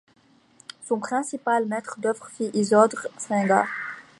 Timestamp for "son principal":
0.83-1.67